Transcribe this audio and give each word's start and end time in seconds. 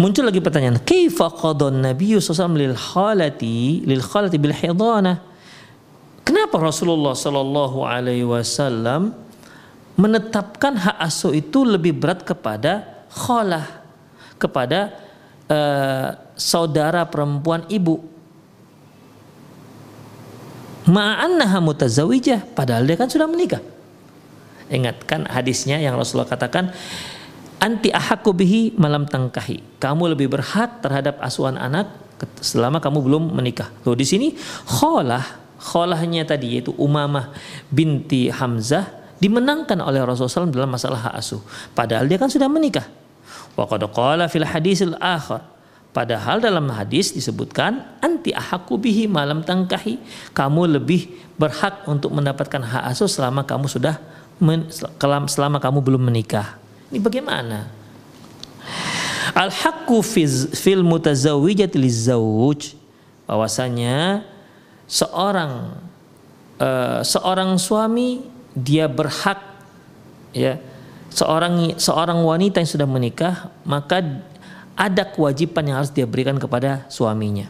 Muncul 0.00 0.24
lagi 0.24 0.40
pertanyaan, 0.40 0.80
kaifa 0.80 1.28
qadon 1.28 1.84
Nabi 1.84 2.16
SAW 2.16 2.56
lil 2.56 2.72
khalati 2.72 3.84
lil 3.84 4.00
khalati 4.00 4.40
bil 4.40 4.56
hidana? 4.56 5.20
Kenapa 6.24 6.56
Rasulullah 6.56 7.12
Shallallahu 7.12 7.84
alaihi 7.84 8.24
wasallam 8.24 9.12
menetapkan 10.00 10.72
hak 10.80 10.96
asuh 11.04 11.36
itu 11.36 11.68
lebih 11.68 11.92
berat 12.00 12.24
kepada 12.24 13.04
khalah, 13.12 13.84
kepada 14.40 14.96
uh, 15.52 16.16
saudara 16.32 17.04
perempuan 17.04 17.68
ibu? 17.68 18.00
Ma'annaha 20.88 21.60
mutazawijah, 21.60 22.56
padahal 22.56 22.88
dia 22.88 22.96
kan 22.96 23.12
sudah 23.12 23.28
menikah. 23.28 23.60
Ingatkan 24.72 25.28
hadisnya 25.28 25.76
yang 25.76 25.92
Rasulullah 26.00 26.30
katakan, 26.30 26.72
anti 27.60 27.92
ahaku 27.92 28.32
bihi 28.32 28.74
malam 28.80 29.04
tangkahi. 29.04 29.78
Kamu 29.78 30.16
lebih 30.16 30.32
berhak 30.32 30.80
terhadap 30.80 31.20
asuhan 31.20 31.60
anak 31.60 31.92
selama 32.40 32.80
kamu 32.80 32.98
belum 33.04 33.24
menikah. 33.36 33.68
Tuh 33.84 33.94
di 33.94 34.08
sini 34.08 34.32
kholah, 34.66 35.22
kholahnya 35.60 36.24
tadi 36.24 36.58
yaitu 36.58 36.72
Umamah 36.80 37.30
binti 37.68 38.32
Hamzah 38.32 38.88
dimenangkan 39.20 39.78
oleh 39.84 40.00
Rasulullah 40.00 40.48
SAW 40.48 40.52
dalam 40.52 40.72
masalah 40.72 41.12
hak 41.12 41.14
asuh. 41.20 41.40
Padahal 41.76 42.08
dia 42.08 42.16
kan 42.16 42.32
sudah 42.32 42.48
menikah. 42.48 42.88
Wa 43.54 43.68
qad 43.68 43.84
qala 43.92 44.26
fil 44.26 44.48
hadisil 44.48 44.96
akhar. 44.96 45.44
Padahal 45.90 46.38
dalam 46.38 46.70
hadis 46.70 47.10
disebutkan 47.10 47.98
anti 47.98 48.30
ahaku 48.30 48.78
bihi 48.80 49.10
malam 49.10 49.44
tangkahi. 49.44 50.00
Kamu 50.32 50.80
lebih 50.80 51.12
berhak 51.36 51.84
untuk 51.90 52.14
mendapatkan 52.14 52.62
hak 52.62 52.94
asuh 52.94 53.10
selama 53.10 53.42
kamu 53.42 53.66
sudah 53.66 53.98
men, 54.38 54.70
selama 55.28 55.58
kamu 55.58 55.82
belum 55.82 56.02
menikah. 56.08 56.60
Ini 56.90 56.98
bagaimana? 56.98 57.70
Al-haqqu 59.30 60.02
fil 60.50 60.82
mutazawwijati 60.82 61.78
lizawj 61.78 62.74
bahwasanya 63.30 64.26
seorang 64.90 65.78
uh, 66.58 67.00
seorang 67.06 67.54
suami 67.62 68.26
dia 68.58 68.90
berhak 68.90 69.38
ya 70.34 70.58
seorang 71.14 71.78
seorang 71.78 72.26
wanita 72.26 72.58
yang 72.58 72.70
sudah 72.74 72.90
menikah 72.90 73.54
maka 73.62 74.02
ada 74.74 75.06
kewajiban 75.06 75.62
yang 75.62 75.76
harus 75.78 75.94
dia 75.94 76.10
berikan 76.10 76.34
kepada 76.42 76.90
suaminya. 76.90 77.46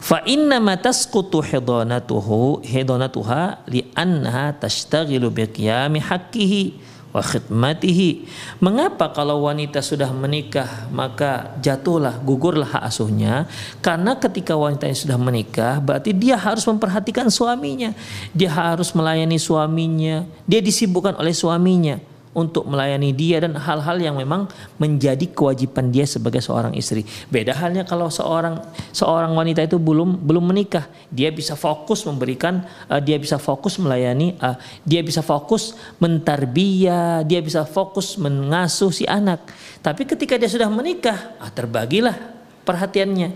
Fa 0.00 0.22
inna 0.24 0.62
ma 0.62 0.78
tasqutu 0.78 1.42
hidanatuhu 1.44 2.62
hidanatuha 2.62 3.66
li 3.68 3.90
annaha 3.92 4.54
tashtaghilu 4.54 5.28
bi 5.28 5.44
qiyami 5.50 5.98
haqqihi 6.00 6.62
wa 7.10 7.22
khidmatihi. 7.22 8.26
Mengapa 8.62 9.10
kalau 9.10 9.46
wanita 9.46 9.82
sudah 9.82 10.10
menikah 10.14 10.86
maka 10.94 11.54
jatuhlah 11.58 12.18
gugurlah 12.22 12.78
hak 12.78 12.84
asuhnya? 12.86 13.50
Karena 13.82 14.16
ketika 14.18 14.54
wanita 14.54 14.86
yang 14.86 14.98
sudah 14.98 15.18
menikah 15.18 15.82
berarti 15.82 16.14
dia 16.14 16.38
harus 16.38 16.62
memperhatikan 16.66 17.26
suaminya. 17.28 17.94
Dia 18.30 18.50
harus 18.50 18.94
melayani 18.94 19.38
suaminya. 19.38 20.26
Dia 20.46 20.62
disibukkan 20.62 21.18
oleh 21.18 21.34
suaminya 21.34 22.10
untuk 22.30 22.62
melayani 22.70 23.10
dia 23.10 23.42
dan 23.42 23.58
hal-hal 23.58 23.98
yang 23.98 24.14
memang 24.14 24.46
menjadi 24.78 25.26
kewajiban 25.34 25.90
dia 25.90 26.06
sebagai 26.06 26.38
seorang 26.38 26.78
istri. 26.78 27.02
Beda 27.26 27.50
halnya 27.58 27.82
kalau 27.82 28.06
seorang 28.06 28.62
seorang 28.94 29.34
wanita 29.34 29.66
itu 29.66 29.82
belum 29.82 30.22
belum 30.22 30.54
menikah, 30.54 30.86
dia 31.10 31.34
bisa 31.34 31.58
fokus 31.58 32.06
memberikan, 32.06 32.62
uh, 32.86 33.02
dia 33.02 33.18
bisa 33.18 33.34
fokus 33.34 33.82
melayani, 33.82 34.38
uh, 34.38 34.54
dia 34.86 35.02
bisa 35.02 35.26
fokus 35.26 35.74
mentarbiyah, 35.98 37.26
dia 37.26 37.42
bisa 37.42 37.66
fokus 37.66 38.14
mengasuh 38.14 38.94
si 38.94 39.04
anak. 39.10 39.42
Tapi 39.82 40.06
ketika 40.06 40.38
dia 40.38 40.46
sudah 40.46 40.70
menikah, 40.70 41.34
ah, 41.42 41.50
terbagilah 41.50 42.14
perhatiannya, 42.62 43.34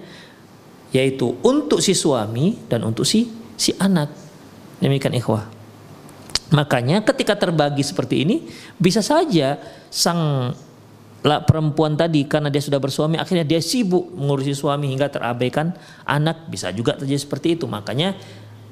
yaitu 0.94 1.34
untuk 1.42 1.82
si 1.82 1.98
suami 1.98 2.62
dan 2.70 2.86
untuk 2.86 3.02
si 3.02 3.26
si 3.58 3.74
anak. 3.82 4.10
Demikian 4.78 5.18
ikhwah. 5.18 5.53
Makanya 6.52 7.00
ketika 7.00 7.38
terbagi 7.38 7.80
seperti 7.80 8.26
ini 8.26 8.36
bisa 8.76 9.00
saja 9.00 9.56
sang 9.88 10.52
lah 11.24 11.40
perempuan 11.40 11.96
tadi 11.96 12.28
karena 12.28 12.52
dia 12.52 12.60
sudah 12.60 12.76
bersuami 12.76 13.16
akhirnya 13.16 13.48
dia 13.48 13.56
sibuk 13.56 14.12
mengurusi 14.12 14.52
suami 14.52 14.92
hingga 14.92 15.08
terabaikan 15.08 15.72
anak 16.04 16.52
bisa 16.52 16.68
juga 16.68 17.00
terjadi 17.00 17.16
seperti 17.16 17.56
itu 17.56 17.64
makanya 17.64 18.12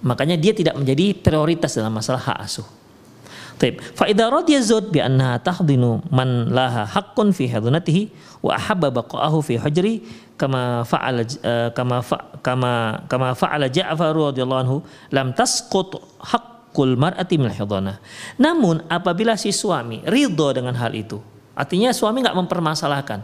makanya 0.04 0.36
dia 0.36 0.52
tidak 0.52 0.76
menjadi 0.76 1.16
prioritas 1.16 1.72
dalam 1.72 1.96
masalah 1.96 2.20
hak 2.20 2.38
asuh. 2.44 2.68
Taib. 3.56 3.80
Fa 3.96 4.04
idza 4.04 4.28
radiya 4.28 4.60
zawj 4.60 4.92
bi 4.92 5.00
annaha 5.00 5.40
tahdinu 5.40 6.04
man 6.12 6.52
laha 6.52 6.84
haqqun 6.84 7.32
fi 7.32 7.48
hadunatihi 7.48 8.10
wa 8.44 8.58
ahabba 8.58 8.90
baqa'ahu 9.00 9.38
fi 9.40 9.54
hujri 9.56 10.02
kama 10.36 10.82
fa'ala 10.82 11.22
kama 11.70 12.02
fa, 12.02 12.36
kama 12.42 12.72
kama 13.06 13.28
fa'ala 13.38 13.70
Ja'far 13.70 14.12
radhiyallahu 14.12 14.62
anhu 14.66 14.78
lam 15.14 15.30
tasqut 15.30 15.94
haqq 16.18 16.51
hakul 16.72 16.96
mar'ati 16.96 17.36
min 17.36 17.52
Namun 18.40 18.88
apabila 18.88 19.36
si 19.36 19.52
suami 19.52 20.00
ridho 20.08 20.48
dengan 20.56 20.72
hal 20.80 20.96
itu, 20.96 21.20
artinya 21.52 21.92
suami 21.92 22.24
nggak 22.24 22.32
mempermasalahkan. 22.32 23.20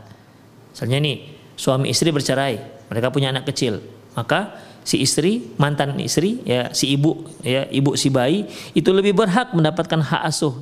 Misalnya 0.76 1.00
nih, 1.00 1.16
suami 1.56 1.88
istri 1.88 2.12
bercerai, 2.12 2.84
mereka 2.92 3.09
punya 3.09 3.32
anak 3.32 3.48
kecil, 3.48 3.81
maka 4.12 4.60
si 4.84 5.00
istri, 5.00 5.56
mantan 5.56 5.97
istri, 5.97 6.44
ya 6.44 6.76
si 6.76 6.92
ibu, 6.92 7.25
ya 7.41 7.64
ibu 7.72 7.97
si 7.97 8.12
bayi 8.12 8.44
itu 8.76 8.92
lebih 8.92 9.16
berhak 9.16 9.56
mendapatkan 9.56 10.04
hak 10.04 10.28
asuh 10.28 10.53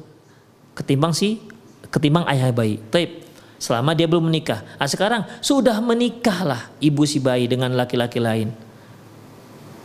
ketimbang 0.79 1.11
si 1.11 1.43
ketimbang 1.91 2.23
ayah 2.31 2.55
bayi. 2.55 2.79
Taib. 2.95 3.27
Selama 3.57 3.97
dia 3.97 4.05
belum 4.05 4.29
menikah. 4.29 4.61
Nah, 4.77 4.85
sekarang 4.85 5.25
sudah 5.41 5.81
menikahlah 5.81 6.69
ibu 6.77 7.09
si 7.09 7.17
bayi 7.17 7.49
dengan 7.49 7.73
laki-laki 7.73 8.21
lain 8.21 8.53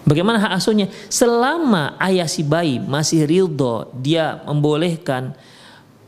Bagaimana 0.02 0.42
hak 0.42 0.58
asuhnya? 0.58 0.90
Selama 1.14 1.94
ayah 2.02 2.26
si 2.26 2.42
bayi 2.42 2.82
masih 2.82 3.26
ridho, 3.30 3.86
dia 4.02 4.42
membolehkan 4.50 5.38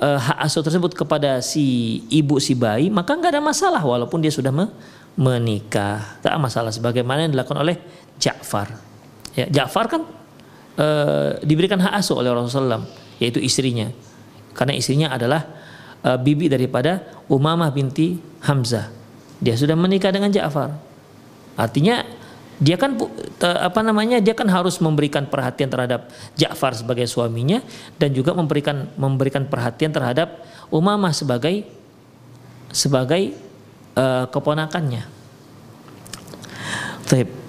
uh, 0.02 0.18
hak 0.18 0.38
asuh 0.50 0.66
tersebut 0.66 0.98
kepada 0.98 1.40
si 1.46 2.02
ibu 2.10 2.42
si 2.42 2.58
bayi, 2.58 2.90
maka 2.90 3.14
nggak 3.14 3.38
ada 3.38 3.44
masalah 3.44 3.82
walaupun 3.86 4.18
dia 4.18 4.34
sudah 4.34 4.50
me 4.50 4.66
menikah. 5.14 6.18
Tak 6.26 6.34
masalah 6.42 6.74
sebagaimana 6.74 7.30
yang 7.30 7.38
dilakukan 7.38 7.62
oleh 7.62 7.78
Ja'far. 8.18 8.74
Ya, 9.38 9.46
Ja'far 9.46 9.86
kan 9.86 10.02
uh, 10.82 11.38
diberikan 11.46 11.78
hak 11.78 11.94
asuh 12.02 12.18
oleh 12.18 12.34
Rasulullah 12.34 12.82
yaitu 13.22 13.38
istrinya. 13.38 13.94
Karena 14.58 14.74
istrinya 14.74 15.14
adalah 15.14 15.46
uh, 16.02 16.18
bibi 16.18 16.50
daripada 16.50 17.22
Umamah 17.30 17.70
binti 17.70 18.18
Hamzah. 18.42 18.90
Dia 19.38 19.54
sudah 19.54 19.78
menikah 19.78 20.10
dengan 20.10 20.34
Ja'far. 20.34 20.74
Artinya 21.54 22.23
dia 22.62 22.78
kan 22.78 22.94
apa 23.42 23.80
namanya 23.82 24.22
dia 24.22 24.38
kan 24.38 24.46
harus 24.46 24.78
memberikan 24.78 25.26
perhatian 25.26 25.70
terhadap 25.70 26.14
Ja'far 26.38 26.78
sebagai 26.78 27.10
suaminya 27.10 27.66
dan 27.98 28.14
juga 28.14 28.34
memberikan 28.38 28.90
memberikan 28.98 29.50
perhatian 29.50 29.90
terhadap 29.90 30.46
Umamah 30.74 31.14
sebagai 31.14 31.66
sebagai 32.74 33.38
uh, 33.94 34.26
keponakannya. 34.30 35.06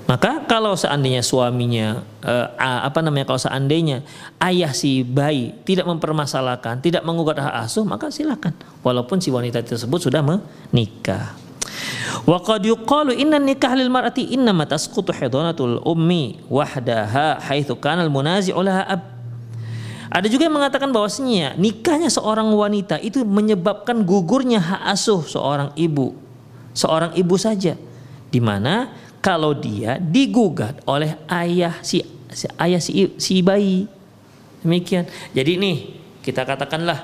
Maka 0.04 0.44
kalau 0.44 0.76
seandainya 0.76 1.24
suaminya 1.24 2.04
uh, 2.20 2.48
apa 2.60 3.00
namanya 3.00 3.24
kalau 3.24 3.40
seandainya 3.40 4.04
ayah 4.36 4.76
si 4.76 5.00
bayi 5.00 5.56
tidak 5.64 5.88
mempermasalahkan, 5.88 6.84
tidak 6.84 7.00
mengugat 7.08 7.40
hak 7.40 7.64
asuh, 7.64 7.88
maka 7.88 8.12
silakan 8.12 8.52
walaupun 8.84 9.16
si 9.24 9.32
wanita 9.32 9.64
tersebut 9.64 10.04
sudah 10.04 10.20
menikah. 10.20 11.43
Wa 12.24 12.40
qad 12.40 12.64
yuqalu 12.64 13.12
inna 13.20 13.36
nikah 13.36 13.76
lil 13.76 13.92
mar'ati 13.92 14.32
inna 14.32 14.56
ma 14.56 14.64
tasqutu 14.64 15.12
hidanatul 15.12 15.84
ummi 15.84 16.40
wahdaha 16.48 17.36
haitsu 17.44 17.76
kana 17.76 18.00
al 18.00 18.08
munazi'u 18.08 18.56
laha 18.64 18.82
ab. 18.88 19.02
Ada 20.08 20.30
juga 20.32 20.48
yang 20.48 20.56
mengatakan 20.56 20.88
bahwasanya 20.88 21.52
nikahnya 21.60 22.08
seorang 22.08 22.48
wanita 22.48 22.96
itu 23.02 23.26
menyebabkan 23.26 24.00
gugurnya 24.06 24.62
hak 24.62 24.82
asuh 24.96 25.20
seorang 25.26 25.74
ibu. 25.76 26.16
Seorang 26.72 27.12
ibu 27.18 27.36
saja. 27.36 27.76
Di 28.32 28.40
mana 28.40 28.94
kalau 29.20 29.52
dia 29.52 30.00
digugat 30.00 30.80
oleh 30.88 31.18
ayah 31.28 31.76
si, 31.84 32.00
si 32.32 32.46
ayah 32.56 32.80
si, 32.80 33.10
si 33.20 33.44
bayi. 33.44 33.84
Demikian. 34.64 35.04
Jadi 35.36 35.60
nih 35.60 35.76
kita 36.24 36.46
katakanlah 36.46 36.98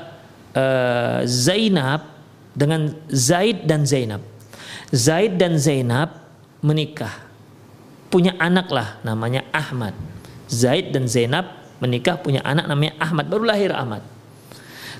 uh, 0.56 1.20
Zainab 1.28 2.08
dengan 2.56 2.94
Zaid 3.10 3.68
dan 3.68 3.84
Zainab. 3.84 4.22
Zaid 4.90 5.38
dan 5.38 5.54
Zainab 5.56 6.18
menikah. 6.60 7.14
Punya 8.10 8.34
anak 8.42 8.70
lah 8.74 8.98
namanya 9.06 9.46
Ahmad. 9.54 9.94
Zaid 10.50 10.90
dan 10.90 11.06
Zainab 11.06 11.46
menikah 11.78 12.18
punya 12.18 12.42
anak 12.42 12.66
namanya 12.66 12.98
Ahmad. 12.98 13.30
Baru 13.30 13.46
lahir 13.46 13.70
Ahmad. 13.70 14.02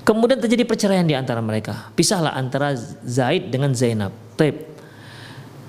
Kemudian 0.01 0.41
terjadi 0.41 0.65
perceraian 0.65 1.05
di 1.05 1.13
antara 1.13 1.43
mereka. 1.43 1.93
Pisahlah 1.93 2.33
antara 2.33 2.73
Zaid 3.05 3.53
dengan 3.53 3.75
Zainab. 3.75 4.15
Taib. 4.39 4.65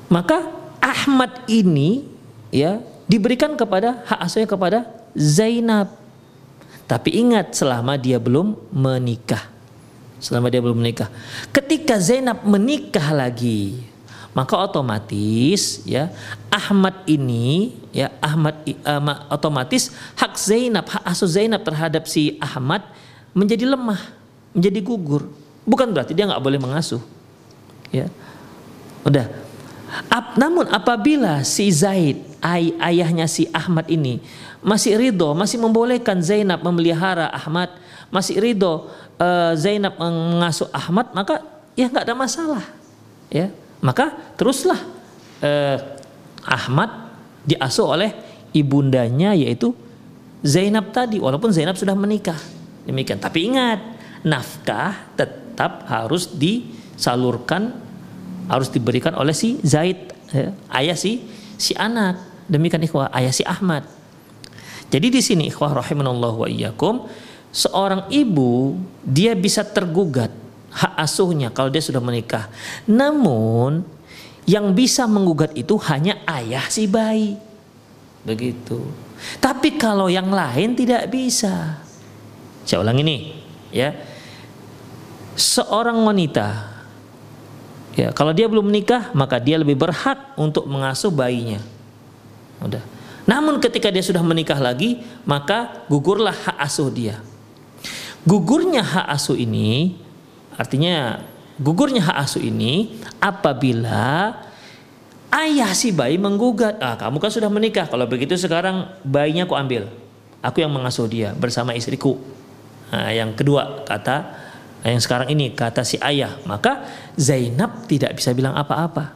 Maka 0.08 0.48
Ahmad 0.80 1.44
ini 1.50 2.06
ya 2.48 2.80
diberikan 3.10 3.58
kepada 3.58 4.06
hak 4.08 4.20
asuhnya 4.24 4.48
kepada 4.48 4.78
Zainab. 5.12 5.92
Tapi 6.88 7.10
ingat 7.12 7.52
selama 7.56 8.00
dia 8.00 8.16
belum 8.16 8.56
menikah. 8.72 9.50
Selama 10.22 10.48
dia 10.48 10.62
belum 10.62 10.78
menikah. 10.80 11.10
Ketika 11.50 11.98
Zainab 11.98 12.46
menikah 12.46 13.12
lagi, 13.12 13.91
maka 14.32 14.56
otomatis 14.56 15.84
ya 15.84 16.08
Ahmad 16.48 17.04
ini 17.04 17.76
ya 17.92 18.08
Ahmad 18.24 18.64
uh, 18.64 19.28
otomatis 19.28 19.92
hak 20.16 20.40
Zainab 20.40 20.88
hak 20.88 21.04
asuh 21.04 21.28
Zainab 21.28 21.60
terhadap 21.60 22.08
si 22.08 22.40
Ahmad 22.40 22.80
menjadi 23.36 23.68
lemah 23.68 24.00
menjadi 24.56 24.80
gugur. 24.80 25.28
Bukan 25.68 25.92
berarti 25.92 26.16
dia 26.16 26.24
nggak 26.24 26.42
boleh 26.42 26.58
mengasuh 26.60 27.00
ya. 27.92 28.08
Udah. 29.04 29.28
Ap, 30.08 30.40
namun 30.40 30.64
apabila 30.72 31.44
si 31.44 31.68
Zaid 31.68 32.24
ay, 32.40 32.72
ayahnya 32.80 33.28
si 33.28 33.44
Ahmad 33.52 33.84
ini 33.92 34.24
masih 34.64 34.96
ridho 34.96 35.36
masih 35.36 35.60
membolehkan 35.60 36.16
Zainab 36.24 36.64
memelihara 36.64 37.28
Ahmad 37.28 37.68
masih 38.08 38.40
ridho 38.40 38.88
uh, 39.20 39.52
Zainab 39.52 40.00
mengasuh 40.00 40.72
Ahmad 40.72 41.12
maka 41.12 41.44
ya 41.76 41.92
nggak 41.92 42.08
ada 42.08 42.16
masalah 42.16 42.64
ya 43.28 43.52
maka 43.82 44.14
teruslah 44.38 44.78
eh, 45.42 45.78
Ahmad 46.46 47.12
diasuh 47.42 47.98
oleh 47.98 48.10
ibundanya 48.54 49.34
yaitu 49.34 49.74
Zainab 50.42 50.90
tadi 50.90 51.22
walaupun 51.22 51.54
Zainab 51.54 51.78
sudah 51.78 51.94
menikah. 51.94 52.38
Demikian. 52.82 53.22
Tapi 53.22 53.46
ingat, 53.46 53.78
nafkah 54.26 55.14
tetap 55.14 55.86
harus 55.86 56.26
disalurkan 56.34 57.78
harus 58.50 58.68
diberikan 58.74 59.14
oleh 59.14 59.30
si 59.30 59.62
Zaid, 59.62 60.10
ya, 60.34 60.50
ayah 60.74 60.98
si 60.98 61.22
si 61.54 61.78
anak. 61.78 62.18
Demikian 62.50 62.82
ikhwah, 62.82 63.06
ayah 63.14 63.30
si 63.30 63.46
Ahmad. 63.46 63.86
Jadi 64.90 65.08
di 65.08 65.22
sini 65.22 65.46
ikhwah 65.46 65.78
rahimanallahu 65.78 66.44
wa 66.44 66.48
iyyakum, 66.50 67.06
seorang 67.54 68.10
ibu 68.10 68.76
dia 69.06 69.32
bisa 69.38 69.62
tergugat 69.62 70.41
hak 70.72 70.92
asuhnya 70.96 71.52
kalau 71.52 71.68
dia 71.68 71.84
sudah 71.84 72.00
menikah. 72.00 72.48
Namun 72.88 73.84
yang 74.48 74.74
bisa 74.74 75.06
menggugat 75.06 75.54
itu 75.54 75.78
hanya 75.86 76.18
ayah 76.26 76.66
si 76.66 76.90
bayi. 76.90 77.38
Begitu. 78.26 78.82
Tapi 79.38 79.78
kalau 79.78 80.10
yang 80.10 80.30
lain 80.32 80.74
tidak 80.74 81.06
bisa. 81.12 81.78
Saya 82.66 82.82
ulang 82.82 82.98
ini, 82.98 83.38
ya. 83.70 83.94
Seorang 85.32 85.96
wanita 86.04 86.70
ya, 87.96 88.12
kalau 88.12 88.36
dia 88.36 88.46
belum 88.46 88.68
menikah, 88.68 89.10
maka 89.16 89.40
dia 89.40 89.56
lebih 89.56 89.78
berhak 89.78 90.36
untuk 90.36 90.68
mengasuh 90.68 91.08
bayinya. 91.08 91.62
Udah. 92.62 92.82
Namun 93.22 93.62
ketika 93.62 93.88
dia 93.88 94.02
sudah 94.02 94.22
menikah 94.22 94.58
lagi, 94.58 95.02
maka 95.22 95.86
gugurlah 95.86 96.34
hak 96.34 96.58
asuh 96.58 96.90
dia. 96.90 97.22
Gugurnya 98.22 98.82
hak 98.82 99.06
asuh 99.18 99.38
ini 99.38 99.98
Artinya 100.56 101.22
gugurnya 101.60 102.02
hak 102.04 102.16
asuh 102.28 102.42
ini 102.42 102.98
apabila 103.20 104.34
ayah 105.32 105.72
si 105.72 105.92
bayi 105.92 106.20
menggugat, 106.20 106.80
ah 106.80 106.96
kamu 106.96 107.16
kan 107.20 107.30
sudah 107.32 107.48
menikah, 107.48 107.88
kalau 107.88 108.04
begitu 108.04 108.36
sekarang 108.36 108.88
bayinya 109.04 109.48
aku 109.48 109.56
ambil, 109.56 109.88
aku 110.44 110.60
yang 110.60 110.72
mengasuh 110.72 111.08
dia 111.08 111.32
bersama 111.32 111.72
istriku. 111.72 112.20
Nah, 112.92 113.08
yang 113.08 113.32
kedua 113.32 113.88
kata 113.88 114.44
yang 114.82 114.98
sekarang 114.98 115.30
ini 115.30 115.54
kata 115.54 115.86
si 115.86 115.96
ayah, 116.02 116.36
maka 116.44 116.84
Zainab 117.14 117.86
tidak 117.86 118.18
bisa 118.18 118.34
bilang 118.34 118.52
apa-apa. 118.58 119.14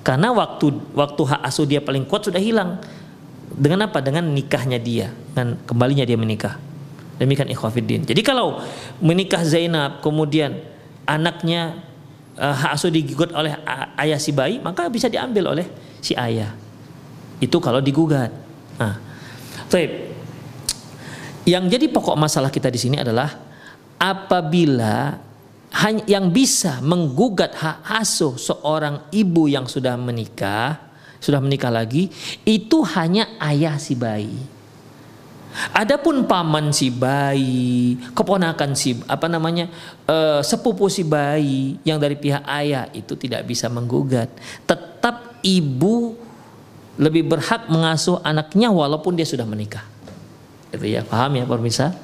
Karena 0.00 0.32
waktu 0.32 0.72
waktu 0.96 1.22
hak 1.28 1.42
asuh 1.44 1.68
dia 1.68 1.84
paling 1.84 2.08
kuat 2.08 2.24
sudah 2.24 2.40
hilang. 2.40 2.80
Dengan 3.48 3.88
apa? 3.88 4.00
Dengan 4.00 4.28
nikahnya 4.32 4.80
dia, 4.80 5.12
dengan 5.32 5.60
kembalinya 5.68 6.04
dia 6.08 6.16
menikah. 6.16 6.56
Demikian 7.18 7.50
ikhwafiddin. 7.50 8.06
Jadi 8.06 8.22
kalau 8.22 8.62
menikah 9.02 9.42
Zainab 9.42 9.98
kemudian 9.98 10.62
anaknya 11.02 11.82
uh, 12.38 12.54
hak 12.54 12.78
asuh 12.78 12.94
digugat 12.94 13.34
oleh 13.34 13.58
ayah 13.98 14.18
si 14.22 14.30
bayi, 14.30 14.62
maka 14.62 14.86
bisa 14.86 15.10
diambil 15.10 15.50
oleh 15.58 15.66
si 15.98 16.14
ayah. 16.14 16.54
Itu 17.42 17.58
kalau 17.58 17.82
digugat. 17.82 18.30
Nah, 18.78 18.94
Taib. 19.66 20.14
Yang 21.48 21.64
jadi 21.74 21.86
pokok 21.88 22.14
masalah 22.14 22.52
kita 22.52 22.68
di 22.68 22.76
sini 22.76 23.00
adalah 23.00 23.32
apabila 23.96 25.16
yang 26.04 26.28
bisa 26.28 26.80
menggugat 26.84 27.56
hak 27.56 27.88
asuh 28.00 28.36
seorang 28.36 29.08
ibu 29.12 29.48
yang 29.48 29.64
sudah 29.64 29.96
menikah, 29.96 30.76
sudah 31.20 31.40
menikah 31.40 31.72
lagi, 31.72 32.12
itu 32.44 32.78
hanya 32.92 33.32
ayah 33.40 33.80
si 33.80 33.96
bayi. 33.96 34.57
Adapun 35.74 36.28
paman 36.28 36.70
si 36.70 36.92
bayi, 36.92 37.98
keponakan 38.14 38.76
si 38.78 39.00
apa 39.10 39.26
namanya 39.26 39.66
uh, 40.06 40.38
sepupu 40.44 40.86
si 40.86 41.02
bayi 41.02 41.80
yang 41.82 41.98
dari 41.98 42.14
pihak 42.14 42.44
ayah 42.46 42.86
itu 42.94 43.18
tidak 43.18 43.48
bisa 43.48 43.66
menggugat. 43.66 44.30
Tetap 44.68 45.42
ibu 45.42 46.14
lebih 46.98 47.26
berhak 47.26 47.70
mengasuh 47.70 48.22
anaknya 48.22 48.70
walaupun 48.70 49.14
dia 49.18 49.26
sudah 49.26 49.46
menikah. 49.46 49.82
Itu 50.68 50.84
ya, 50.84 51.02
paham 51.06 51.38
ya 51.38 51.44
pemirsa? 51.48 51.96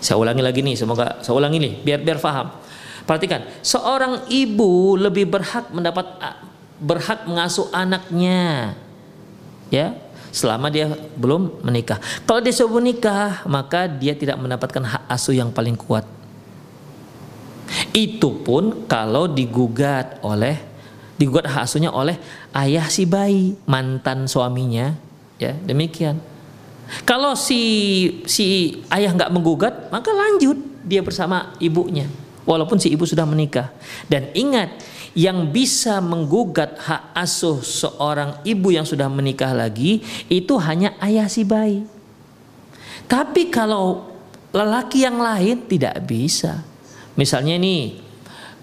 Saya 0.00 0.16
ulangi 0.16 0.40
lagi 0.40 0.64
nih, 0.64 0.74
semoga 0.80 1.20
saya 1.20 1.36
ulangi 1.36 1.60
nih 1.60 1.72
biar 1.84 2.00
biar 2.00 2.18
paham. 2.18 2.56
Perhatikan, 3.04 3.44
seorang 3.60 4.30
ibu 4.32 4.96
lebih 4.96 5.28
berhak 5.28 5.68
mendapat 5.74 6.06
berhak 6.80 7.28
mengasuh 7.28 7.68
anaknya. 7.74 8.74
Ya, 9.68 9.94
selama 10.30 10.70
dia 10.70 10.90
belum 11.18 11.62
menikah. 11.62 11.98
Kalau 12.26 12.40
dia 12.42 12.54
sudah 12.54 12.80
menikah, 12.80 13.42
maka 13.46 13.86
dia 13.86 14.14
tidak 14.14 14.38
mendapatkan 14.38 14.82
hak 14.82 15.02
asuh 15.10 15.34
yang 15.34 15.50
paling 15.50 15.74
kuat. 15.78 16.06
Itu 17.94 18.42
pun 18.42 18.86
kalau 18.90 19.30
digugat 19.30 20.18
oleh 20.22 20.58
digugat 21.20 21.52
hak 21.52 21.68
asuhnya 21.68 21.92
oleh 21.92 22.16
ayah 22.56 22.88
si 22.88 23.04
bayi, 23.04 23.52
mantan 23.68 24.24
suaminya, 24.24 24.96
ya 25.36 25.52
demikian. 25.52 26.16
Kalau 27.04 27.36
si 27.36 27.60
si 28.24 28.80
ayah 28.90 29.12
nggak 29.12 29.30
menggugat, 29.30 29.92
maka 29.92 30.10
lanjut 30.10 30.56
dia 30.82 31.04
bersama 31.04 31.54
ibunya, 31.60 32.08
walaupun 32.48 32.80
si 32.80 32.90
ibu 32.90 33.04
sudah 33.04 33.28
menikah. 33.28 33.70
Dan 34.08 34.32
ingat, 34.34 34.80
yang 35.14 35.50
bisa 35.50 35.98
menggugat 35.98 36.78
hak 36.78 37.10
asuh 37.18 37.58
seorang 37.62 38.38
ibu 38.46 38.70
yang 38.70 38.86
sudah 38.86 39.10
menikah 39.10 39.50
lagi 39.50 40.02
itu 40.30 40.54
hanya 40.62 40.94
ayah 41.02 41.26
si 41.26 41.42
bayi. 41.42 41.82
Tapi 43.10 43.50
kalau 43.50 44.06
lelaki 44.54 45.02
yang 45.02 45.18
lain 45.18 45.66
tidak 45.66 45.98
bisa. 46.06 46.62
Misalnya 47.18 47.58
nih 47.58 47.98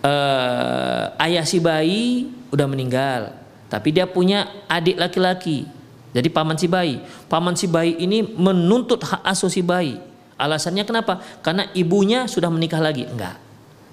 eh, 0.07 1.03
ayah 1.27 1.43
si 1.43 1.59
bayi 1.59 2.31
udah 2.47 2.63
meninggal, 2.63 3.35
tapi 3.67 3.91
dia 3.91 4.07
punya 4.07 4.47
adik 4.71 4.95
laki-laki. 4.95 5.67
Jadi 6.15 6.31
paman 6.31 6.55
si 6.55 6.71
bayi, 6.71 7.03
paman 7.27 7.59
si 7.59 7.67
bayi 7.67 7.99
ini 7.99 8.23
menuntut 8.23 9.03
hak 9.03 9.21
asuh 9.27 9.51
si 9.51 9.59
bayi. 9.59 9.99
Alasannya 10.39 10.87
kenapa? 10.87 11.19
Karena 11.43 11.67
ibunya 11.75 12.29
sudah 12.29 12.47
menikah 12.47 12.79
lagi. 12.79 13.03
Enggak, 13.03 13.35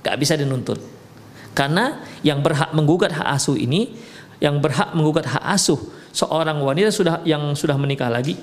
enggak 0.04 0.16
bisa 0.23 0.38
dinuntut. 0.38 0.93
Karena 1.54 2.02
yang 2.26 2.42
berhak 2.42 2.75
menggugat 2.75 3.14
hak 3.14 3.28
asuh 3.38 3.54
ini, 3.54 3.94
yang 4.42 4.58
berhak 4.58 4.90
menggugat 4.92 5.30
hak 5.30 5.44
asuh 5.54 5.78
seorang 6.14 6.58
wanita 6.62 6.90
sudah 6.90 7.23
yang 7.26 7.54
sudah 7.58 7.75
menikah 7.75 8.06
lagi 8.11 8.38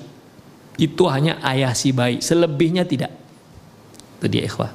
itu 0.80 1.04
hanya 1.08 1.36
ayah 1.44 1.76
si 1.76 1.92
bayi, 1.92 2.24
selebihnya 2.24 2.88
tidak. 2.88 3.12
Itu 4.20 4.26
dia 4.32 4.48
ikhwah. 4.48 4.72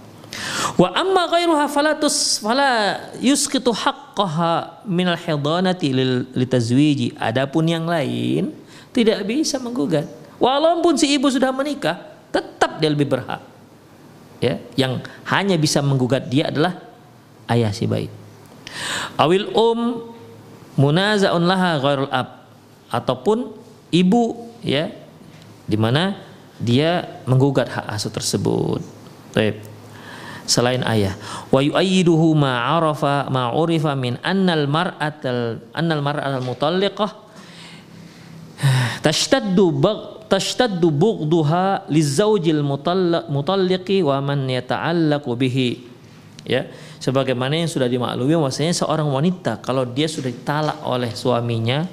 Wa 0.77 0.93
amma 0.93 1.25
ghairuha 1.25 1.65
falatus 1.65 2.37
fala 2.37 3.01
yusqitu 3.17 3.73
haqqaha 3.73 4.85
minal 4.85 5.17
hidanati 5.17 5.89
litazwiji. 6.37 7.17
Adapun 7.17 7.65
yang 7.65 7.89
lain 7.89 8.53
tidak 8.93 9.25
bisa 9.25 9.57
menggugat. 9.57 10.05
Walaupun 10.37 10.93
si 11.01 11.17
ibu 11.17 11.25
sudah 11.33 11.49
menikah, 11.49 11.97
tetap 12.29 12.77
dia 12.77 12.93
lebih 12.93 13.09
berhak. 13.09 13.41
Ya, 14.37 14.61
yang 14.77 15.01
hanya 15.25 15.57
bisa 15.57 15.81
menggugat 15.81 16.29
dia 16.29 16.53
adalah 16.53 16.77
ayah 17.49 17.73
si 17.73 17.89
bayi. 17.89 18.05
Awil 19.17 19.49
um 19.55 20.11
munazaun 20.77 21.43
laha 21.45 21.81
ghairul 21.81 22.11
ab. 22.13 22.37
ataupun 22.87 23.51
ibu 23.91 24.47
ya 24.63 24.91
di 25.67 25.75
mana 25.75 26.15
dia 26.57 27.21
menggugat 27.27 27.69
hak 27.69 27.85
asuh 27.91 28.09
tersebut. 28.09 28.81
Baik. 29.35 29.61
Selain 30.47 30.79
ayah, 30.87 31.19
wa 31.51 31.59
yu'ayyiduhu 31.59 32.31
ma 32.31 32.71
'arafa 32.71 33.27
ma 33.27 33.51
'urifa 33.51 33.91
min 33.99 34.15
annal 34.23 34.63
mar'atal 34.63 35.59
annal 35.75 35.99
mar'atal 35.99 36.39
mutalliqah 36.39 37.11
tashtaddu 39.03 39.75
bag 39.75 39.99
tashtaddu 40.31 40.87
bughduha 40.87 41.83
lizawjil 41.91 42.63
mutalliqi 43.27 43.99
wa 44.07 44.23
man 44.23 44.47
yata'allaqu 44.47 45.27
bihi. 45.35 45.83
Ya, 46.47 46.71
sebagaimana 46.97 47.59
yang 47.59 47.69
sudah 47.69 47.89
dimaklumi 47.89 48.33
bahwasanya 48.37 48.73
seorang 48.73 49.07
wanita 49.07 49.61
kalau 49.61 49.85
dia 49.85 50.05
sudah 50.09 50.29
ditalak 50.29 50.77
oleh 50.85 51.13
suaminya 51.13 51.85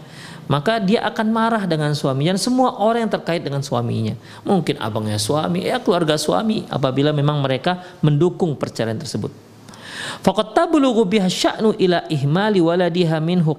maka 0.44 0.76
dia 0.76 1.00
akan 1.08 1.32
marah 1.32 1.64
dengan 1.64 1.96
suaminya 1.96 2.36
dan 2.36 2.42
semua 2.42 2.76
orang 2.76 3.08
yang 3.08 3.12
terkait 3.16 3.40
dengan 3.40 3.64
suaminya. 3.64 4.12
Mungkin 4.44 4.76
abangnya 4.76 5.16
suami, 5.16 5.64
ya 5.64 5.80
keluarga 5.80 6.20
suami 6.20 6.68
apabila 6.68 7.16
memang 7.16 7.40
mereka 7.40 7.80
mendukung 8.04 8.52
perceraian 8.52 9.00
tersebut. 9.00 9.32
Ihmali 12.12 12.60
waladiha 12.60 13.20
minhu 13.24 13.56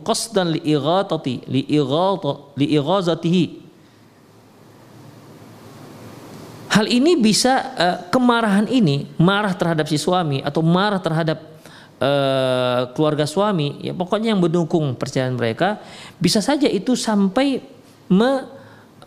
Hal 6.75 6.91
ini 6.91 7.15
bisa 7.15 7.71
uh, 7.79 7.97
kemarahan 8.11 8.67
ini 8.67 9.07
marah 9.15 9.55
terhadap 9.55 9.87
si 9.87 9.95
suami 9.95 10.43
atau 10.43 10.59
marah 10.59 10.99
terhadap 10.99 11.39
uh, 12.03 12.91
keluarga 12.91 13.23
suami, 13.23 13.79
ya 13.79 13.95
pokoknya 13.95 14.35
yang 14.35 14.43
mendukung 14.43 14.91
perceraian 14.91 15.31
mereka, 15.31 15.79
bisa 16.19 16.43
saja 16.43 16.67
itu 16.67 16.99
sampai 16.99 17.63
me, 18.11 18.43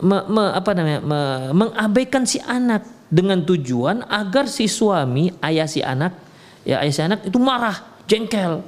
me, 0.01 0.17
me, 0.33 0.43
apa 0.49 0.73
namanya, 0.73 1.01
me, 1.05 1.19
mengabaikan 1.53 2.25
si 2.25 2.41
anak 2.41 2.89
dengan 3.05 3.45
tujuan 3.45 4.01
agar 4.09 4.49
si 4.49 4.65
suami, 4.65 5.29
ayah 5.37 5.69
si 5.69 5.85
anak, 5.85 6.17
ya 6.65 6.81
ayah 6.81 6.93
si 6.93 7.01
anak 7.05 7.21
itu 7.21 7.37
marah, 7.37 7.77
jengkel. 8.09 8.65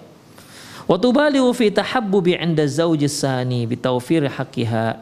Wa 0.86 0.98
tubaligu 1.01 1.50
fi 1.58 1.74
tahabbubi 1.74 2.38
'inda 2.38 2.70
zawji 2.70 3.10
sani 3.10 3.65
bi 3.65 3.81
haqqiha. 3.81 5.01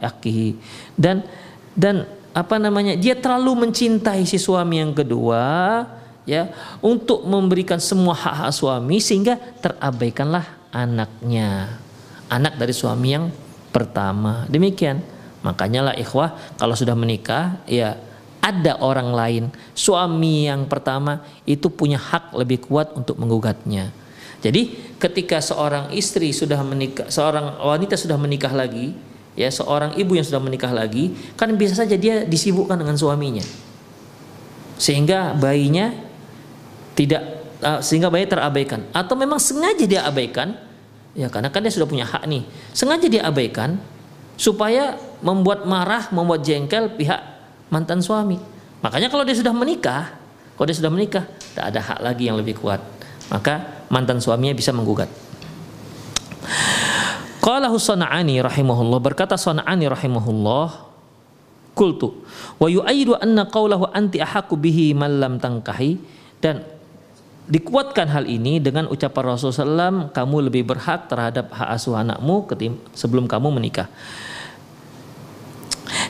Dan 0.96 1.28
dan 1.76 2.08
apa 2.34 2.56
namanya? 2.62 2.94
Dia 2.94 3.18
terlalu 3.18 3.68
mencintai 3.68 4.24
si 4.24 4.38
suami 4.38 4.80
yang 4.82 4.94
kedua 4.94 5.82
ya 6.30 6.54
untuk 6.86 7.26
memberikan 7.26 7.82
semua 7.82 8.14
hak-hak 8.14 8.54
suami 8.54 9.02
sehingga 9.02 9.42
terabaikanlah 9.66 10.46
anaknya 10.70 11.82
anak 12.30 12.62
dari 12.62 12.70
suami 12.70 13.18
yang 13.18 13.26
pertama 13.74 14.46
demikian 14.46 15.02
makanya 15.42 15.90
lah 15.90 15.96
ikhwah 15.98 16.38
kalau 16.62 16.78
sudah 16.78 16.94
menikah 16.94 17.58
ya 17.66 17.98
ada 18.40 18.78
orang 18.78 19.10
lain 19.10 19.44
suami 19.74 20.46
yang 20.46 20.70
pertama 20.70 21.26
itu 21.50 21.68
punya 21.74 21.98
hak 21.98 22.38
lebih 22.38 22.62
kuat 22.62 22.94
untuk 22.94 23.18
menggugatnya 23.18 23.90
jadi 24.46 24.70
ketika 25.02 25.42
seorang 25.42 25.90
istri 25.98 26.30
sudah 26.30 26.62
menikah 26.62 27.10
seorang 27.10 27.58
wanita 27.58 27.98
sudah 27.98 28.22
menikah 28.22 28.54
lagi 28.54 28.94
ya 29.40 29.48
seorang 29.48 29.96
ibu 29.96 30.20
yang 30.20 30.28
sudah 30.28 30.44
menikah 30.44 30.76
lagi 30.76 31.16
kan 31.40 31.48
bisa 31.56 31.72
saja 31.72 31.96
dia 31.96 32.28
disibukkan 32.28 32.76
dengan 32.76 33.00
suaminya. 33.00 33.44
Sehingga 34.76 35.32
bayinya 35.40 35.96
tidak 36.92 37.24
uh, 37.64 37.80
sehingga 37.80 38.12
bayi 38.12 38.28
terabaikan. 38.28 38.84
Atau 38.92 39.16
memang 39.16 39.40
sengaja 39.40 39.88
dia 39.88 40.04
abaikan 40.04 40.60
ya 41.16 41.32
karena 41.32 41.48
kan 41.48 41.64
dia 41.64 41.72
sudah 41.72 41.88
punya 41.88 42.04
hak 42.04 42.28
nih. 42.28 42.44
Sengaja 42.76 43.08
dia 43.08 43.24
abaikan 43.24 43.80
supaya 44.36 45.00
membuat 45.24 45.64
marah 45.64 46.12
membuat 46.12 46.44
jengkel 46.44 46.92
pihak 47.00 47.24
mantan 47.72 48.04
suami. 48.04 48.36
Makanya 48.84 49.08
kalau 49.08 49.24
dia 49.24 49.40
sudah 49.40 49.56
menikah 49.56 50.20
kalau 50.60 50.68
dia 50.68 50.76
sudah 50.76 50.92
menikah 50.92 51.24
tidak 51.56 51.66
ada 51.72 51.80
hak 51.80 52.00
lagi 52.04 52.28
yang 52.28 52.36
lebih 52.36 52.60
kuat. 52.60 52.84
Maka 53.32 53.88
mantan 53.88 54.20
suaminya 54.20 54.52
bisa 54.52 54.76
menggugat 54.76 55.08
Qala 57.60 57.76
Sana'ani 57.76 58.40
rahimahullah 58.40 59.04
berkata 59.04 59.36
Sana'ani 59.36 59.92
rahimahullah 59.92 60.88
kultu 61.76 62.24
wa 62.56 62.72
yu'ayyidu 62.72 63.20
anna 63.20 63.52
qawlahu 63.52 63.92
anti 63.92 64.24
ahaku 64.24 64.56
bihi 64.56 64.96
man 64.96 65.20
lam 65.20 65.44
tangkahi 65.44 66.00
dan 66.40 66.64
dikuatkan 67.52 68.08
hal 68.16 68.32
ini 68.32 68.64
dengan 68.64 68.88
ucapan 68.88 69.36
Rasulullah 69.36 69.92
SAW, 69.92 70.16
kamu 70.16 70.48
lebih 70.48 70.72
berhak 70.72 71.12
terhadap 71.12 71.52
hak 71.52 71.76
asuh 71.76 72.00
anakmu 72.00 72.48
sebelum 72.96 73.28
kamu 73.28 73.52
menikah. 73.52 73.92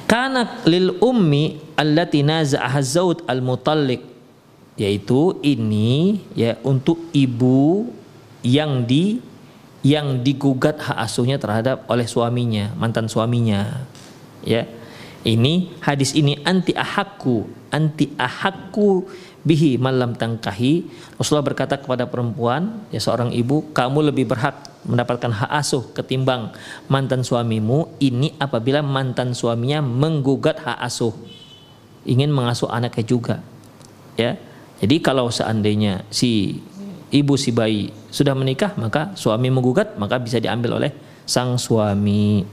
Karena 0.05 0.61
lil 0.69 1.01
ummi 1.01 1.73
allati 1.73 2.21
naza'aha 2.21 2.77
zaud 2.85 3.25
al 3.25 3.41
mutallik 3.41 4.05
yaitu 4.77 5.33
ini 5.41 6.21
ya 6.37 6.61
untuk 6.61 7.09
ibu 7.09 7.89
yang 8.45 8.85
di 8.85 9.17
yang 9.85 10.23
digugat 10.23 10.79
hak 10.79 10.97
asuhnya 10.99 11.39
terhadap 11.39 11.87
oleh 11.87 12.03
suaminya, 12.03 12.75
mantan 12.75 13.07
suaminya. 13.07 13.87
Ya. 14.43 14.67
Ini 15.19 15.75
hadis 15.83 16.15
ini 16.15 16.39
anti 16.47 16.71
ahakku, 16.71 17.43
anti 17.75 18.15
ahakku 18.15 19.03
bihi 19.43 19.75
malam 19.75 20.15
tangkahi. 20.15 20.87
Rasulullah 21.19 21.43
berkata 21.43 21.75
kepada 21.75 22.07
perempuan 22.07 22.87
ya 22.87 23.03
seorang 23.03 23.35
ibu 23.35 23.67
kamu 23.75 24.11
lebih 24.11 24.31
berhak 24.31 24.63
mendapatkan 24.87 25.43
hak 25.43 25.51
asuh 25.59 25.91
ketimbang 25.91 26.55
mantan 26.87 27.27
suamimu. 27.27 27.99
Ini 27.99 28.39
apabila 28.39 28.79
mantan 28.79 29.35
suaminya 29.35 29.83
menggugat 29.83 30.63
hak 30.63 30.79
asuh. 30.87 31.11
Ingin 32.07 32.31
mengasuh 32.31 32.71
anaknya 32.71 33.03
juga. 33.03 33.35
Ya. 34.15 34.39
Jadi 34.79 35.03
kalau 35.03 35.27
seandainya 35.27 36.07
si 36.07 36.63
ibu 37.09 37.33
si 37.35 37.49
bayi 37.49 37.89
sudah 38.09 38.33
menikah 38.33 38.73
maka 38.77 39.13
suami 39.17 39.49
menggugat 39.49 39.97
maka 39.97 40.17
bisa 40.21 40.37
diambil 40.37 40.81
oleh 40.81 40.91
sang 41.25 41.57
suami 41.57 42.45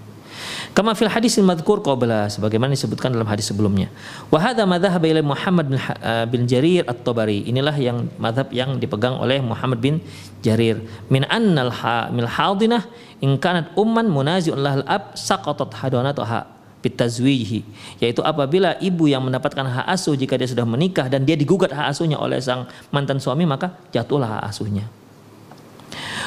Kama 0.76 0.92
fil 0.92 1.08
hadis 1.08 1.40
madhkur 1.40 1.80
qabla 1.80 2.28
sebagaimana 2.28 2.76
disebutkan 2.76 3.08
dalam 3.08 3.24
hadis 3.24 3.48
sebelumnya. 3.48 3.88
Wa 4.28 4.36
hadha 4.36 4.68
madhhab 4.68 5.00
ila 5.00 5.24
Muhammad 5.24 5.72
bin, 5.72 5.80
uh, 5.80 6.26
bin 6.28 6.44
Jarir 6.44 6.84
At-Tabari. 6.84 7.48
Inilah 7.48 7.72
yang 7.80 8.12
madhab 8.20 8.52
yang 8.52 8.76
dipegang 8.76 9.16
oleh 9.16 9.40
Muhammad 9.40 9.80
bin 9.80 10.04
Jarir. 10.44 10.84
Min 11.08 11.24
annal 11.32 11.72
hamil 11.72 12.28
hadinah 12.28 12.84
in 13.24 13.40
kanat 13.40 13.72
umman 13.80 14.12
munazi'un 14.12 14.60
lahal 14.60 14.84
ab 14.84 15.16
saqatat 15.16 15.72
hadanatuha 15.72 16.55
bitazwihi 16.84 17.64
yaitu 17.98 18.20
apabila 18.22 18.76
ibu 18.78 19.08
yang 19.08 19.24
mendapatkan 19.24 19.64
hak 19.64 19.86
asuh 19.90 20.14
jika 20.14 20.36
dia 20.36 20.46
sudah 20.46 20.68
menikah 20.68 21.08
dan 21.08 21.24
dia 21.24 21.34
digugat 21.34 21.72
hak 21.72 21.92
asuhnya 21.92 22.20
oleh 22.20 22.38
sang 22.38 22.68
mantan 22.92 23.18
suami 23.18 23.48
maka 23.48 23.74
jatuhlah 23.90 24.38
hak 24.38 24.44
asuhnya 24.52 24.86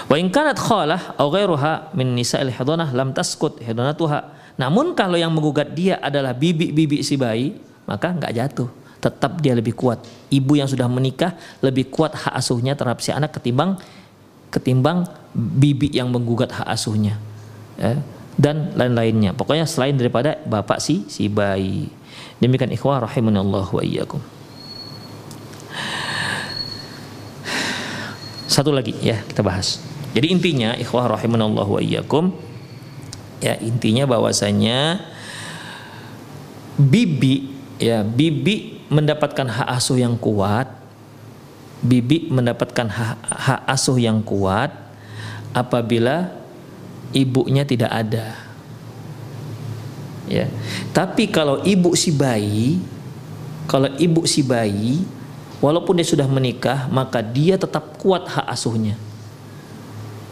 Wa 0.10 0.16
in 0.18 0.34
kanat 0.34 0.58
khalah 0.58 1.14
aw 1.22 1.28
ghairuha 1.30 1.94
min 1.94 2.18
nisa'il 2.18 2.50
hidanah 2.50 2.90
lam 2.96 3.14
taskut 3.14 3.62
hidanatuha. 3.62 4.34
Namun 4.58 4.98
kalau 4.98 5.16
yang 5.16 5.30
menggugat 5.30 5.72
dia 5.78 6.02
adalah 6.02 6.34
bibi-bibi 6.34 7.06
si 7.06 7.16
bayi, 7.16 7.54
maka 7.86 8.10
nggak 8.10 8.34
jatuh. 8.34 8.70
Tetap 9.00 9.40
dia 9.40 9.56
lebih 9.56 9.78
kuat. 9.78 10.04
Ibu 10.34 10.60
yang 10.60 10.68
sudah 10.68 10.90
menikah 10.90 11.38
lebih 11.64 11.88
kuat 11.94 12.18
hak 12.18 12.34
asuhnya 12.36 12.76
terhadap 12.76 13.00
si 13.00 13.14
anak 13.14 13.32
ketimbang 13.38 13.80
ketimbang 14.50 15.06
bibi 15.32 15.94
yang 15.94 16.10
menggugat 16.10 16.52
hak 16.52 16.68
asuhnya. 16.68 17.16
Ya, 17.80 18.02
dan 18.40 18.72
lain-lainnya. 18.80 19.36
Pokoknya 19.36 19.68
selain 19.68 20.00
daripada 20.00 20.40
bapak 20.48 20.80
si 20.80 21.04
si 21.12 21.28
bayi. 21.28 21.92
Demikian 22.40 22.72
ikhwah 22.72 23.04
rahimanallahu 23.04 23.76
wa 23.76 23.84
iyyakum. 23.84 24.24
Satu 28.48 28.72
lagi 28.72 28.96
ya 29.04 29.20
kita 29.28 29.44
bahas. 29.44 29.84
Jadi 30.16 30.32
intinya 30.32 30.72
ikhwah 30.80 31.12
rahimanallahu 31.20 31.78
wa 31.78 31.82
iyyakum 31.84 32.32
ya 33.44 33.60
intinya 33.60 34.08
bahwasanya 34.08 35.04
bibi 36.80 37.52
ya 37.76 38.08
bibi 38.08 38.88
mendapatkan 38.88 39.48
hak 39.48 39.68
asuh 39.68 40.00
yang 40.00 40.16
kuat 40.16 40.68
bibi 41.80 42.28
mendapatkan 42.28 42.88
hak, 42.88 43.18
hak 43.24 43.62
asuh 43.68 43.96
yang 44.00 44.20
kuat 44.24 44.72
apabila 45.56 46.39
ibunya 47.14 47.66
tidak 47.66 47.90
ada. 47.90 48.38
Ya. 50.30 50.46
Tapi 50.94 51.26
kalau 51.30 51.66
ibu 51.66 51.98
si 51.98 52.14
bayi 52.14 52.78
kalau 53.66 53.90
ibu 53.98 54.26
si 54.30 54.46
bayi 54.46 55.02
walaupun 55.62 55.98
dia 55.98 56.06
sudah 56.06 56.30
menikah 56.30 56.86
maka 56.90 57.22
dia 57.22 57.58
tetap 57.58 57.98
kuat 57.98 58.30
hak 58.30 58.46
asuhnya. 58.46 58.94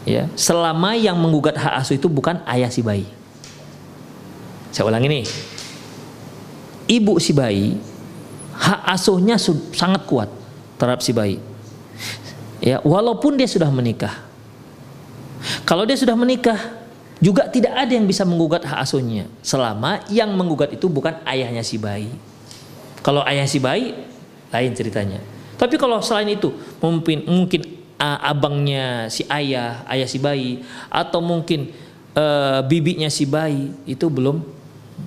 Ya. 0.06 0.30
Selama 0.38 0.94
yang 0.94 1.18
menggugat 1.18 1.58
hak 1.58 1.82
asuh 1.82 1.98
itu 1.98 2.06
bukan 2.06 2.38
ayah 2.46 2.70
si 2.70 2.80
bayi. 2.80 3.06
Saya 4.70 4.86
ulang 4.86 5.02
ini 5.02 5.26
ibu 6.86 7.18
si 7.18 7.34
bayi 7.34 7.74
hak 8.54 8.80
asuhnya 8.94 9.34
sangat 9.74 10.06
kuat 10.06 10.30
terhadap 10.78 11.02
si 11.02 11.10
bayi. 11.10 11.42
Ya 12.62 12.78
walaupun 12.86 13.34
dia 13.34 13.50
sudah 13.50 13.70
menikah 13.70 14.27
kalau 15.68 15.84
dia 15.84 16.00
sudah 16.00 16.16
menikah 16.16 16.56
juga 17.20 17.44
tidak 17.52 17.76
ada 17.76 17.92
yang 17.92 18.08
bisa 18.08 18.24
menggugat 18.24 18.64
hak 18.64 18.80
asuhnya 18.80 19.28
selama 19.44 20.00
yang 20.08 20.32
menggugat 20.32 20.72
itu 20.72 20.88
bukan 20.88 21.20
ayahnya 21.28 21.60
si 21.60 21.76
bayi. 21.76 22.08
Kalau 23.04 23.20
ayah 23.28 23.44
si 23.44 23.60
bayi 23.60 23.92
lain 24.48 24.72
ceritanya. 24.72 25.20
Tapi 25.60 25.76
kalau 25.76 26.00
selain 26.00 26.32
itu 26.32 26.56
mungkin 26.80 27.28
mungkin 27.28 27.60
uh, 28.00 28.18
abangnya 28.24 29.12
si 29.12 29.28
ayah, 29.28 29.84
ayah 29.92 30.08
si 30.08 30.16
bayi 30.16 30.64
atau 30.88 31.20
mungkin 31.20 31.68
uh, 32.16 32.64
bibinya 32.64 33.12
si 33.12 33.28
bayi 33.28 33.76
itu 33.84 34.08
belum 34.08 34.40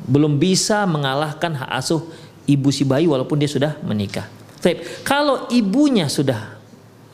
belum 0.06 0.38
bisa 0.38 0.86
mengalahkan 0.86 1.58
hak 1.58 1.72
asuh 1.74 2.06
ibu 2.46 2.70
si 2.70 2.86
bayi 2.86 3.10
walaupun 3.10 3.42
dia 3.42 3.50
sudah 3.50 3.82
menikah. 3.82 4.30
Tapi 4.62 5.02
kalau 5.02 5.50
ibunya 5.50 6.06
sudah 6.06 6.54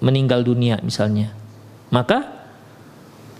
meninggal 0.03 0.43
dunia 0.43 0.83
misalnya, 0.83 1.31
maka 1.93 2.36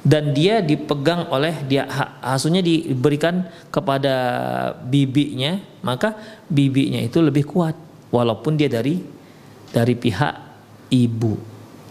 dan 0.08 0.32
dia 0.32 0.64
dipegang 0.64 1.28
oleh 1.28 1.68
dia 1.68 1.84
asuhnya 2.24 2.64
diberikan 2.64 3.44
kepada 3.68 4.16
bibinya 4.88 5.60
maka 5.84 6.16
bibinya 6.48 7.04
itu 7.04 7.20
lebih 7.20 7.44
kuat 7.44 7.76
walaupun 8.08 8.56
dia 8.56 8.72
dari 8.72 9.04
dari 9.68 10.00
pihak 10.00 10.34
ibu. 10.96 11.36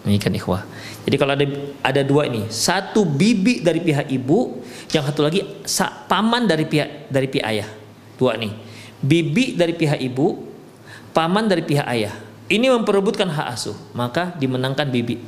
Ini 0.06 0.16
kan 0.22 0.32
ikhwah. 0.32 0.64
Jadi 1.04 1.16
kalau 1.20 1.36
ada 1.36 1.46
ada 1.84 2.02
dua 2.06 2.24
ini 2.24 2.48
satu 2.48 3.04
bibi 3.04 3.60
dari 3.60 3.84
pihak 3.84 4.08
ibu 4.08 4.64
yang 4.96 5.04
satu 5.04 5.20
lagi 5.20 5.44
paman 6.08 6.48
dari 6.48 6.64
pihak 6.64 7.12
dari 7.12 7.28
pihak 7.28 7.44
ayah. 7.52 7.68
Dua 8.16 8.32
nih 8.40 8.54
bibi 9.04 9.60
dari 9.60 9.76
pihak 9.76 10.00
ibu 10.00 10.40
paman 11.12 11.52
dari 11.52 11.60
pihak 11.60 11.84
ayah. 11.84 12.16
Ini 12.48 12.72
memperebutkan 12.80 13.28
hak 13.28 13.48
asuh 13.60 13.76
maka 13.92 14.32
dimenangkan 14.40 14.88
bibi. 14.88 15.20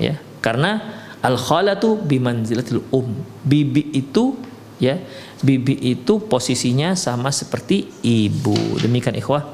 Ya 0.00 0.16
karena 0.40 1.01
al 1.22 1.38
khalatu 1.38 1.98
bimanzilatil 2.02 2.82
um. 2.90 3.14
Bibi 3.42 3.94
itu 3.94 4.38
ya 4.82 4.98
bibi 5.42 5.78
itu 5.94 6.18
posisinya 6.22 6.94
sama 6.98 7.30
seperti 7.30 7.90
ibu. 8.02 8.54
Demikian 8.82 9.18
ikhwah 9.18 9.46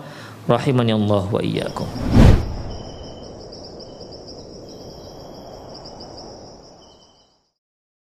rahimani 0.49 0.97
Allah 0.97 1.25
wa 1.29 1.41
iyyakum 1.45 1.89